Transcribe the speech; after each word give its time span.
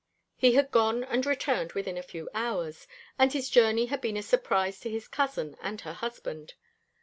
He 0.35 0.53
had 0.53 0.71
gone 0.71 1.03
and 1.03 1.23
returned 1.27 1.73
within 1.73 1.95
a 1.95 2.01
few 2.01 2.27
hours, 2.33 2.87
and 3.19 3.31
his 3.31 3.51
journey 3.51 3.85
had 3.85 4.01
been 4.01 4.17
a 4.17 4.23
surprise 4.23 4.79
to 4.79 4.89
his 4.89 5.07
cousin 5.07 5.55
and 5.61 5.79
her 5.81 5.93
husband. 5.93 6.55